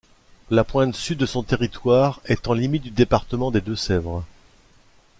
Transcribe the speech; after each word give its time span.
La 0.49 0.63
pointe 0.63 0.95
sud 0.95 1.19
de 1.19 1.27
son 1.27 1.43
territoire 1.43 2.21
est 2.25 2.47
en 2.47 2.53
limite 2.53 2.81
du 2.81 2.89
département 2.89 3.51
des 3.51 3.61
Deux-Sèvres. 3.61 4.25